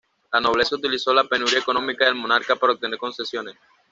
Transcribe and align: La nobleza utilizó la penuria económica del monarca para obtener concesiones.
La 0.33 0.41
nobleza 0.41 0.75
utilizó 0.77 1.13
la 1.13 1.25
penuria 1.25 1.59
económica 1.59 2.05
del 2.05 2.15
monarca 2.15 2.55
para 2.55 2.73
obtener 2.73 2.97
concesiones. 2.97 3.53